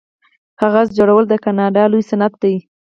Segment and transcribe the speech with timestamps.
[0.59, 2.55] کاغذ جوړول د کاناډا لوی صنعت دی.